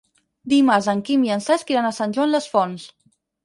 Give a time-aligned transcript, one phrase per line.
[0.53, 2.91] Dimarts en Quim i en Cesc iran a Sant Joan les Fonts.